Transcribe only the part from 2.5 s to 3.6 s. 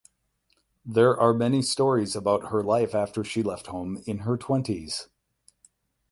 life after she